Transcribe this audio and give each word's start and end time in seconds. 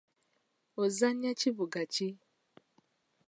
Ozannya 0.81 1.31
kivuga 1.41 1.81
ki? 1.93 2.07